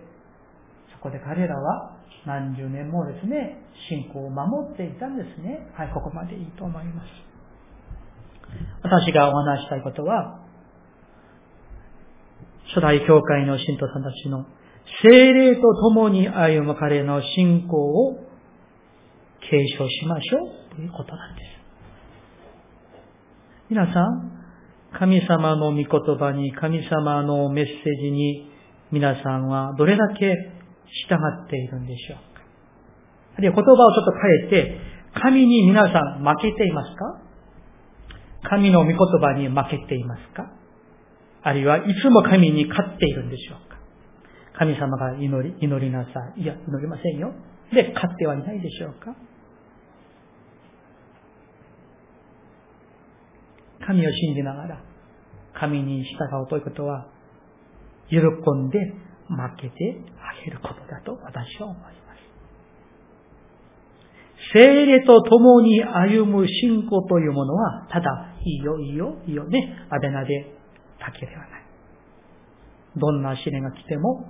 [0.93, 5.69] そこで彼らは何十年もですね、信仰を守っていたんですね。
[5.75, 7.28] はい、ここまでいいと思います。
[8.83, 10.41] 私がお話したいことは、
[12.75, 14.47] 初代教会の信徒さんたちの
[15.03, 18.17] 精霊と共に歩む彼の信仰を
[19.41, 20.39] 継承しましょ
[20.73, 21.59] うということなんです。
[23.71, 24.33] 皆さん、
[24.99, 25.87] 神様の御言
[26.19, 28.51] 葉に、神様のメッセージに
[28.91, 32.43] 皆さんはどれだけ従っているんでしょうか
[33.37, 34.13] あるいは言葉をちょっと
[34.51, 34.81] 変えて、
[35.21, 37.28] 神に皆さん負けていますか
[38.49, 40.51] 神の御言葉に負けていますか？
[41.43, 43.79] あるいはいつも神に勝っているんでしょうか？
[44.59, 46.43] 神様が祈り、祈りなさい。
[46.43, 47.33] いや、祈りませんよ。
[47.73, 49.15] で勝ってはいないでしょうか？
[53.87, 54.83] 神を信じながら、
[55.55, 57.07] 神に従うということは、
[58.11, 58.79] 喜んで
[59.29, 62.08] 負けてあげることだと私は思います。
[64.53, 70.55] 精霊と共に歩む信仰というものは、ただ、いいよ、いいよ、いいよね、あべなで
[71.01, 71.49] だけではない。
[72.97, 74.25] どんな試練が来ても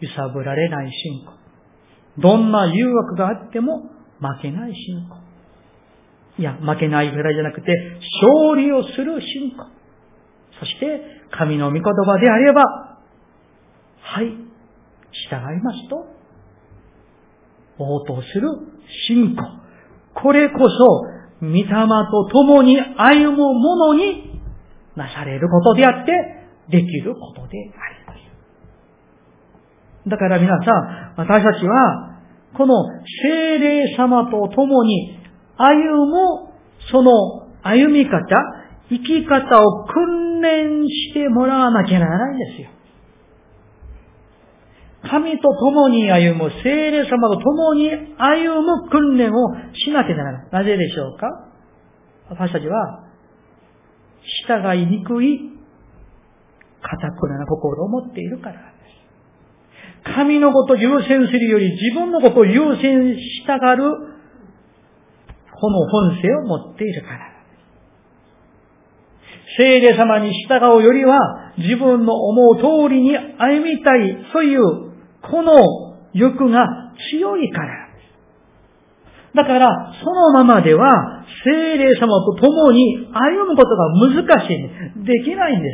[0.00, 1.32] 揺さぶられない信仰。
[2.18, 3.82] どんな誘惑があっても
[4.20, 5.16] 負けない信仰。
[6.38, 7.72] いや、負けないぐらいじゃなくて、
[8.22, 9.66] 勝利をする信仰。
[10.58, 12.62] そして、神の御言葉であれば、
[14.00, 16.06] はい、従いますと、
[17.82, 18.48] 応答する
[19.08, 19.42] 信仰。
[20.14, 21.04] これこそ、
[21.40, 24.40] 御霊と共に歩む者に
[24.96, 26.12] なされることであって、
[26.70, 28.14] できることでありま
[30.04, 30.08] す。
[30.08, 32.20] だから皆さん、私たちは、
[32.54, 32.74] この
[33.22, 35.18] 精霊様と共に
[35.56, 36.52] 歩む、
[36.90, 37.12] その
[37.62, 38.20] 歩み方、
[38.90, 42.68] 生き方を訓練してもらわなきゃならないんですよ。
[45.10, 49.34] 神と共に歩む、聖霊様と共に歩む訓練を
[49.74, 50.50] しなきゃならない。
[50.52, 51.26] なぜでしょうか？
[52.30, 53.04] 私たちは、
[54.46, 55.50] 従いにくい、
[56.80, 58.58] 堅くなな心を持っているからで
[60.04, 60.14] す。
[60.14, 63.84] 神のことを優先するより自分のことを優先したがる、
[65.60, 67.32] この本性を持っているから。
[69.58, 71.18] 聖霊様に従うよりは、
[71.58, 74.91] 自分の思う通りに歩みたい、そういう
[75.30, 75.52] この
[76.12, 77.82] 欲が強いから。
[79.34, 85.04] だから、そのままでは、精霊様と共に歩むことが難しい。
[85.04, 85.68] できないんで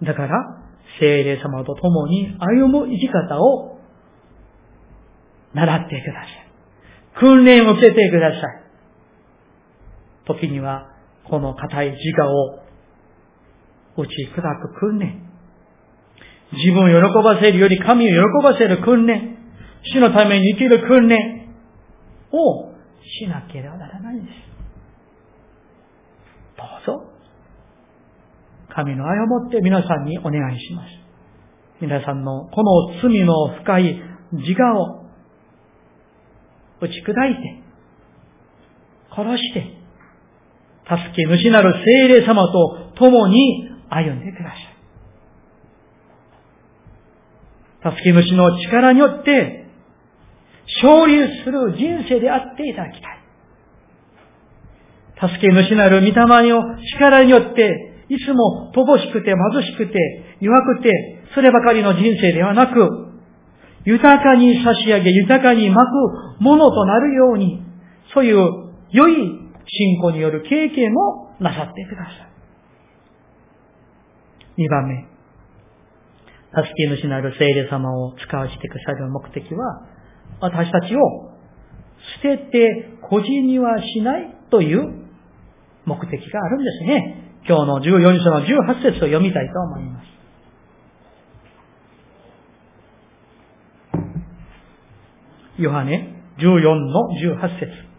[0.00, 0.62] すだから、
[1.00, 3.78] 精霊様と共に歩む生き方を
[5.54, 6.44] 習ってください。
[7.18, 8.40] 訓練を受けてください。
[10.26, 10.90] 時には、
[11.24, 12.60] この硬い自我を
[13.96, 15.33] 打ち砕く訓練。
[16.54, 18.08] 自分を喜ばせるより神を
[18.40, 19.36] 喜ばせる訓練、
[19.82, 21.48] 主のために生きる訓練
[22.32, 24.34] をしなければならないんです。
[26.56, 27.04] どうぞ、
[28.74, 30.88] 神の愛をもって皆さんにお願いします。
[31.80, 34.00] 皆さんのこの罪の深い
[34.32, 35.04] 自我を
[36.80, 37.62] 打ち砕いて、
[39.14, 39.84] 殺して、
[40.86, 44.73] 助け主なる精霊様と共に歩んでください。
[47.84, 49.66] 助け主の力によって、
[50.82, 53.20] 勝利する人生であっていただきたい。
[55.28, 60.90] 助け主なる御霊の力によって、いつも乏しくて貧しくて弱くて、
[61.34, 62.88] そればかりの人生ではなく、
[63.84, 65.76] 豊かに差し上げ、豊かに巻
[66.38, 67.62] くものとなるように、
[68.14, 68.36] そういう
[68.90, 69.14] 良い
[69.66, 72.28] 信仰による経験をなさってください。
[74.56, 75.13] 二番目。
[76.54, 79.86] 助け主なる聖霊様を使わせてくださる目的は、
[80.40, 80.98] 私たちを
[82.22, 85.04] 捨てて孤児にはしないという
[85.84, 87.40] 目的があるんですね。
[87.46, 90.04] 今日の14章の18節を読みたいと思います。
[95.58, 97.08] ヨハネ14の
[97.40, 97.94] 18節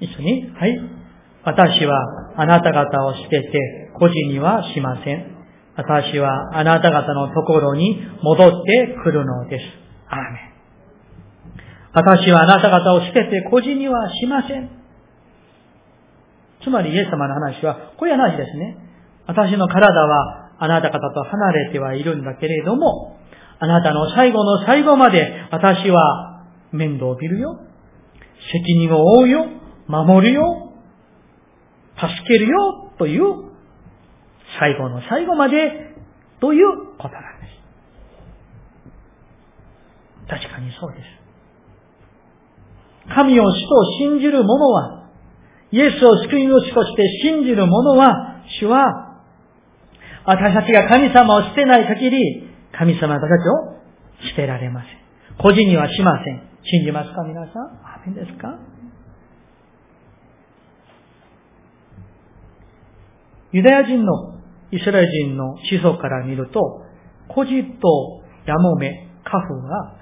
[0.00, 0.78] 一緒に、はい。
[1.44, 5.38] 私はあなた方を捨てて孤児にはしません。
[5.76, 9.64] 私はあなた方のところに戻ってくるのです。
[10.08, 10.48] アーメン。
[11.92, 14.70] 私はあなた方を捨てて孤児にはしません。
[16.62, 18.76] つまりイエス様の話は、こういう話ですね。
[19.26, 23.16] 私の体はあなた方と離れてはいるんだけれども、
[23.60, 27.58] あなたの最後の最後まで私は面倒を見るよ。
[28.52, 29.46] 責任を負うよ。
[29.86, 30.67] 守るよ。
[32.00, 33.22] 助けるよという
[34.58, 35.94] 最後の最後まで
[36.40, 37.46] ということなんで
[40.28, 40.40] す。
[40.46, 41.04] 確かにそうです。
[43.14, 45.08] 神を主と信じる者は、
[45.72, 49.22] イエスを救い主として信じる者は、主は、
[50.24, 54.92] 私たちが神様を捨てない限り、神様私たちを捨てられません。
[55.38, 56.42] 孤児にはしません。
[56.64, 57.54] 信じますか皆さん？
[57.56, 58.58] アメンですか？
[63.52, 64.38] ユダヤ人の
[64.70, 66.82] イスラエル人の思想から見ると、
[67.28, 69.96] 孤児とヤモメ、カフが、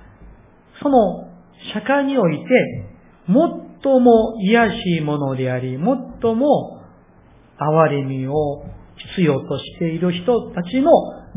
[0.83, 1.29] その
[1.73, 2.45] 社会において、
[3.27, 6.81] 最も癒しいものであり、最も
[7.59, 8.65] 憐れみを
[9.15, 10.91] 必要としている人たちの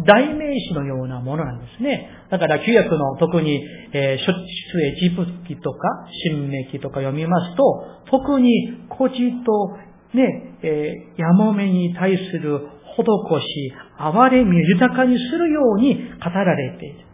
[0.06, 2.10] 代名詞のようなものなんですね。
[2.30, 3.62] だから旧約の特に、
[3.94, 9.78] えー、出エジプ記とか、新明記とか読みますと、特に孤児と
[10.14, 12.60] ね、えー、やもめに対する
[12.98, 17.06] 施し、憐れみを豊かにするように語られている。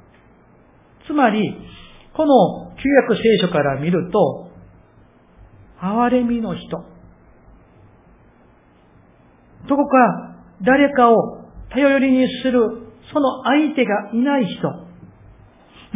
[1.08, 1.56] つまり、
[2.14, 4.50] この旧約聖書から見ると、
[5.82, 6.78] 憐れみの人、
[9.68, 11.16] どこか誰かを
[11.70, 12.62] 頼りにする、
[13.12, 14.86] その相手がいない人、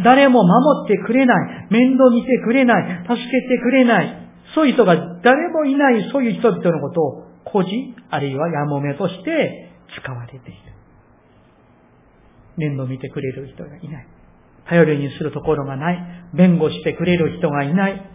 [0.03, 7.69] 誰も守ってくれない、面倒見てくれない、助けてくれない、そういう人が誰もいない、そういう人々のことを、孤児、
[8.09, 10.69] あるいはやもめとして使われている。
[12.57, 14.07] 面倒見てくれる人がいない。
[14.67, 15.97] 頼りにするところがない。
[16.33, 18.05] 弁護してくれる人がいない。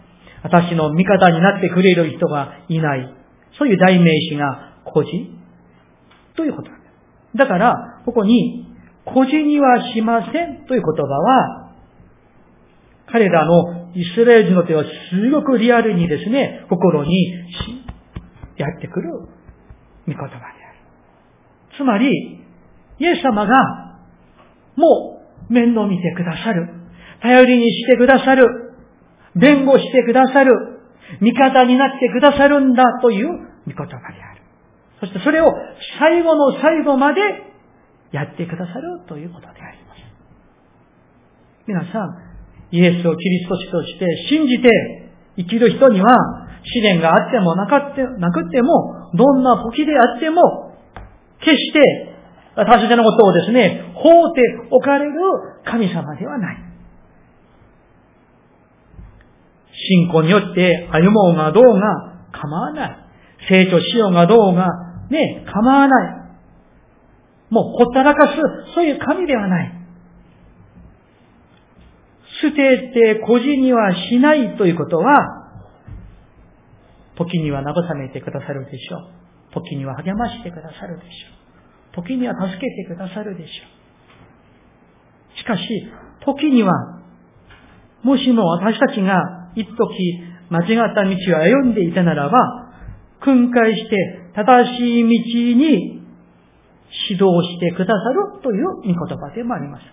[0.43, 3.13] 私の味方になってくれる人がいない。
[3.57, 5.09] そういう代名詞が孤児
[6.35, 6.87] ということなんで
[7.33, 7.37] す。
[7.37, 8.67] だから、ここに、
[9.05, 11.73] 孤児にはしませんという言葉は、
[13.07, 17.33] 彼らのイスラエル人の手はすごくリアルにですね、心に
[18.57, 19.27] やってくる御
[20.07, 20.45] 言葉である。
[21.77, 22.09] つまり、
[22.99, 23.53] イエス様が
[24.75, 26.69] もう面倒見てくださる。
[27.21, 28.45] 頼りにしてくださる。
[29.35, 30.53] 弁護してくださる。
[31.21, 33.35] 味方になってくださるんだという御
[33.65, 34.41] 言葉である。
[34.99, 35.51] そしてそれを
[35.99, 37.21] 最後の最後まで
[38.11, 39.99] やってくださるということであります。
[41.67, 42.24] 皆さん、
[42.71, 44.69] イエスをキリスト者として信じて
[45.37, 50.73] 生きる人には試練があってもなかって、なくっても、どんな時であっても、
[51.39, 52.15] 決して
[52.55, 54.41] 私たちのことをですね、放って
[54.71, 55.13] おかれる
[55.65, 56.57] 神様ではない。
[59.73, 62.97] 信仰によって歩もうがどうが構わない。
[63.49, 64.67] 成長しようがどうが
[65.09, 66.25] ね、構わない。
[67.49, 69.84] もうほったらかす、そういう神ではない。
[72.41, 75.45] 捨てて孤児にはしないということは、
[77.17, 79.53] 時には慰めてくださるでしょう。
[79.53, 81.09] 時には励ましてくださるでしょ
[81.91, 81.95] う。
[82.03, 83.63] 時には助けてくださるでしょ
[85.35, 85.37] う。
[85.39, 85.63] しかし、
[86.25, 86.73] 時には、
[88.03, 89.87] もしも私たちが一時
[90.49, 92.39] 間違った道を歩んでいたならば、
[93.21, 93.95] 訓戒して
[94.35, 95.07] 正しい道
[95.57, 95.95] に
[97.09, 97.93] 指導してくださ
[98.35, 99.83] るという御言葉でもあります。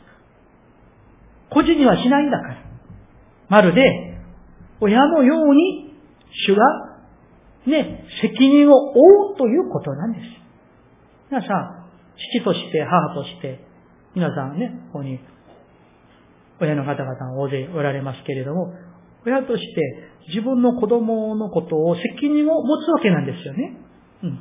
[1.53, 2.57] 孤児にはしないんだから。
[3.49, 3.83] まるで、
[4.81, 5.95] 親のように
[6.47, 6.63] 主が、
[7.67, 10.25] ね、責任を負うということなんです。
[11.31, 11.83] 皆さん、
[12.17, 13.65] 父として、母として、
[14.15, 15.21] 皆さんね、ここに、
[16.61, 18.73] 親の方々が大勢おられますけれども、
[19.25, 23.77] 親として自分の子供のことを責任を持つわけなんですよね。
[24.23, 24.39] うん。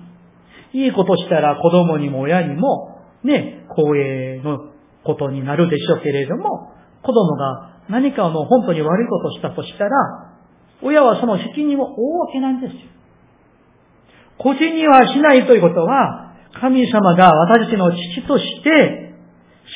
[0.74, 4.72] いいことしたら子供にも親にも、ね、光栄の
[5.04, 6.72] ことになるでしょうけれども、
[7.04, 9.90] 子供が何かの本当に悪いことをしたとしたら、
[10.82, 12.80] 親はその責任を負うわけなんですよ。
[14.38, 19.14] 孤児にはしないということは、神様が私たちの父として、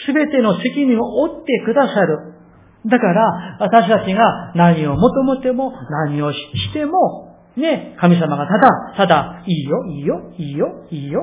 [0.08, 2.34] すべての責任を負ってくださる。
[2.88, 5.72] だから、私たちが何を求めても、
[6.08, 6.40] 何をし
[6.74, 11.22] ても、ね、神様がただ、ただ、いいよ、いいよ、いいよ、いいよ。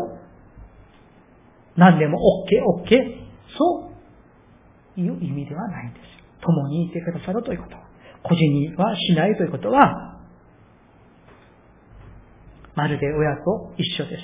[1.76, 2.98] 何でも OK、OK。
[3.56, 3.91] そう
[4.96, 6.04] いう意味ではないんです。
[6.42, 7.76] 共にいてくださるということ。
[8.22, 10.20] 個人にはしないということは、
[12.74, 14.22] まるで親と一緒です。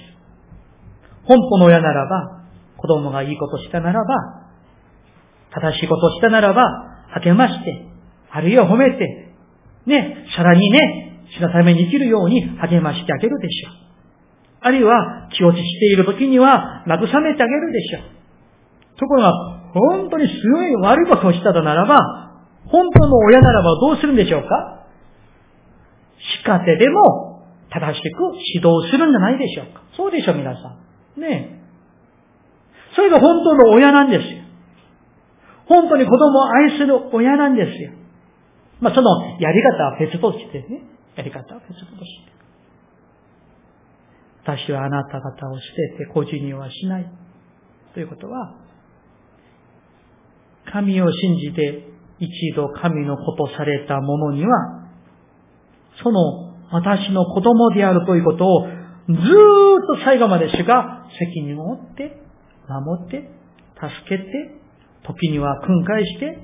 [1.25, 2.43] 本当の親ならば、
[2.77, 4.15] 子供がいいことしたならば、
[5.51, 6.63] 正しいことをしたならば、
[7.23, 7.87] 励まして、
[8.31, 9.35] あるいは褒めて、
[9.87, 13.73] ね、さらにね、死のために生きるように励ましてあげるでしょう。
[14.61, 18.99] あるいは気落ちしている時には慰めてあげるでしょう。
[18.99, 21.99] ところが、本当にすごい悪いことをしたとならば、
[22.67, 24.87] 本当の親ならばどうするんでしょうか？
[26.43, 28.07] 叱ってでも正しく
[28.55, 29.83] 指導するんじゃないでしょうか？
[29.97, 30.77] そうでしょう、皆さ
[31.17, 31.21] ん。
[31.21, 32.95] ねえ。
[32.95, 34.43] それが本当の親なんですよ。
[35.67, 37.93] 本当に子供を愛する親なんですよ。
[38.81, 40.83] まあ、そのやり方は別としてね。
[41.17, 42.33] やり方は別として。
[44.45, 45.63] 私はあなた方を捨
[45.99, 47.13] てて孤児にはしない。
[47.93, 48.55] ということは、
[50.73, 51.89] 神を信じて
[52.19, 54.89] 一度神のことされた者には、
[56.03, 58.67] その私の子供であるということを
[59.09, 59.21] ずーっ
[59.99, 62.21] と最後まで主が責任を負って、
[62.69, 63.31] 守って、
[63.81, 64.25] 助けて、
[65.07, 66.39] 時には訓戒して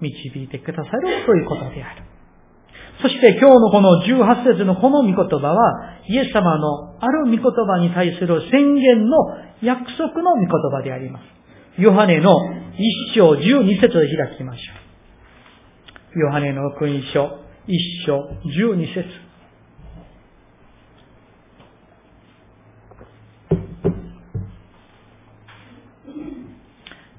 [0.00, 2.04] 導いてくださるということである。
[3.02, 9.16] そして今日のこの18節のこの御言葉は、イエス様のある御言葉に対する宣言の
[9.62, 11.22] 約束の御言葉であります。
[11.76, 12.30] ヨハネの
[12.76, 14.72] 一章十二節で開きましょ
[16.14, 16.20] う。
[16.20, 19.04] ヨハネの福音書一章十二節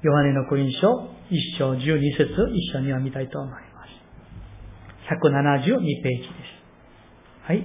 [0.02, 3.66] ヨハネの福音書一章十二節一緒に読みたいと思います。
[5.22, 6.32] 172ページです。
[7.42, 7.62] はい。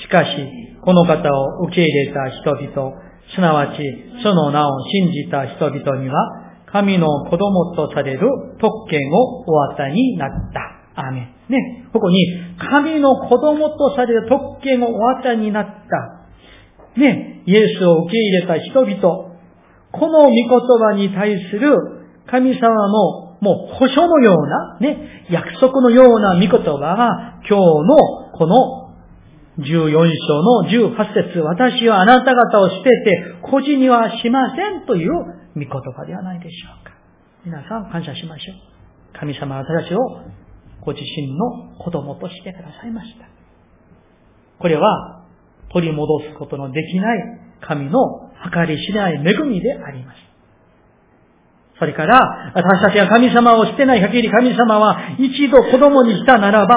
[0.00, 0.30] しかし、
[0.82, 3.78] この方を受け入れた人々、すなわち、
[4.22, 6.14] その名を信じた人々には、
[6.66, 8.20] 神の子供とされる
[8.60, 10.80] 特権をお与えになった。
[11.02, 11.52] アメン。
[11.52, 11.86] ね。
[11.92, 12.26] ここに、
[12.58, 17.00] 神の子供とされる特権をお与えになった。
[17.00, 17.42] ね。
[17.46, 19.30] イエスを受け入れた人々。
[19.92, 21.74] この御言葉に対する
[22.26, 28.79] 神様のもう保証のような、ね、約束のような御言葉が今日のこの
[29.58, 35.10] 14章の18節私はあなた方を捨てて孤児にはしませんという
[35.54, 36.92] 御言葉ではないでしょうか。
[37.44, 39.18] 皆さん感謝しましょう。
[39.18, 39.98] 神様は私たちを
[40.82, 43.26] ご自身の子供としてくださいました。
[44.60, 45.26] これは
[45.72, 47.18] 取り戻すことのできない
[47.60, 47.98] 神の
[48.52, 50.29] 計りしない恵みであります。
[51.80, 56.74] それから、私たちが神様をしてない限り神様は一度子供にしたならば、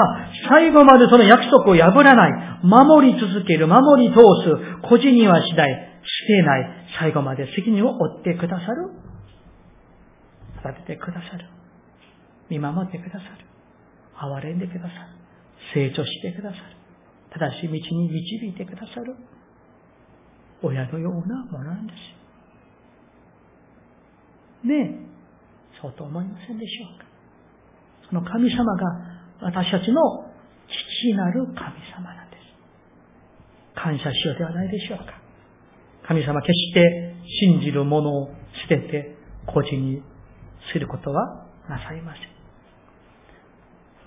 [0.48, 8.92] 最後までその約束を破らない、守り続ける、守り通す、孤児にはしない、してない、最後まで責任を負ってくださる。
[10.64, 11.50] 育ててくださる。
[12.48, 13.44] 見守ってくださる。
[14.16, 14.92] 憐れんでくださる。
[15.74, 16.62] 成長してくださる。
[17.30, 19.14] 正しい道に導いてくださる。
[20.62, 22.23] 親のようなものなんです。
[24.64, 27.06] ねえ、そうと思いませんでしょうか。
[28.08, 30.00] その神様が私たちの
[30.68, 31.56] 父なる神
[31.92, 32.40] 様なんです。
[33.74, 35.04] 感謝しようではないでしょうか。
[36.06, 38.30] 神様決して信じるものを
[38.62, 40.02] 捨てて孤児に
[40.72, 42.34] することはなさいません。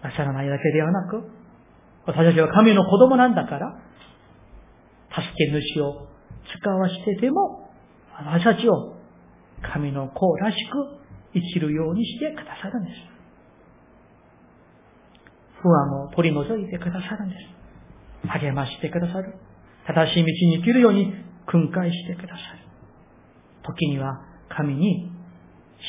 [0.04, 1.24] なさらないだけではなく、
[2.06, 3.80] 私たちは神の子供なんだから、
[5.10, 6.08] 助け主を
[6.60, 7.70] 使わしてでも、
[8.18, 8.97] 私たちを
[9.62, 10.98] 神の子らしく
[11.34, 12.96] 生きるようにしてくださるんです。
[15.62, 18.30] 不安を取り除いてくださるんです。
[18.30, 19.34] 励ましてくださる。
[19.88, 21.14] 正しい道に生きるように
[21.48, 22.60] 訓戒してくださる。
[23.64, 25.12] 時には神に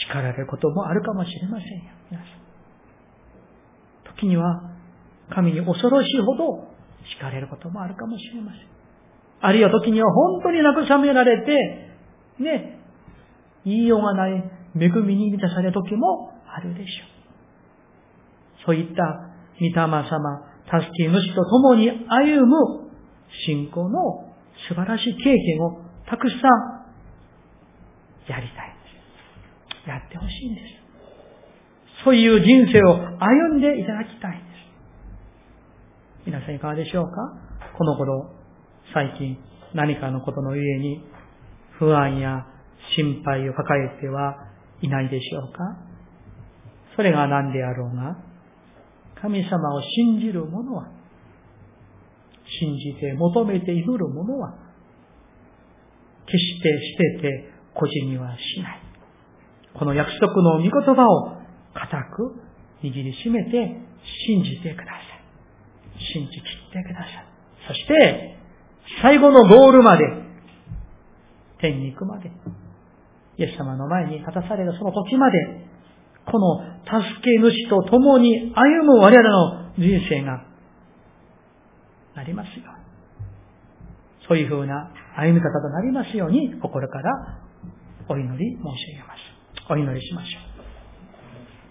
[0.08, 1.82] 叱られることもあるかもしれませんよ。
[2.10, 4.14] 皆さん。
[4.16, 4.62] 時には
[5.30, 6.68] 神に恐ろしいほど
[7.04, 8.62] 叱られることもあるかもしれません。
[9.40, 12.77] あるいは時には本当に慰められて、ね、
[13.68, 14.32] 言いようがない
[14.76, 18.66] 恵みに満たされる時もあるでしょう。
[18.66, 19.02] そういった
[19.60, 22.90] 御霊様、助け主と共に歩む
[23.46, 24.34] 信仰の
[24.68, 26.38] 素晴らしい経験をたくさん
[28.30, 28.74] やりたいん
[29.78, 29.88] です。
[29.88, 32.04] やってほしいんです。
[32.04, 36.26] そういう人生を歩んでいただきたいんです。
[36.26, 37.10] 皆さんいかがでしょうか？
[37.76, 38.30] この頃、
[38.92, 39.38] 最近
[39.74, 41.02] 何かのことのゆえに
[41.78, 42.46] 不安や
[42.96, 44.48] 心配を抱えては
[44.80, 45.58] いないでしょうか？
[46.96, 48.16] それが何であろうが、
[49.20, 50.88] 神様を信じる者は、
[52.60, 54.54] 信じて求めて祈る者は、
[56.26, 56.70] 決して
[57.20, 58.80] 捨てて孤児にはしない。
[59.74, 61.38] この約束の御言葉を
[61.74, 62.40] 固く
[62.82, 63.80] 握りしめて
[64.26, 64.90] 信じてくださ
[65.98, 66.00] い。
[66.14, 67.26] 信じきってください。
[67.68, 68.38] そして、
[69.02, 70.04] 最後のゴールまで、
[71.60, 72.30] 天に行くまで、
[73.38, 75.38] イエス様の前に立たされるその時まで、
[76.26, 80.44] この助け主と共に歩む我々の人生が
[82.16, 82.64] なりますよ。
[84.28, 87.40] そういうふうな歩み方となりますように、心から
[88.08, 89.20] お祈り申し上げます。
[89.70, 90.57] お祈りしましょう。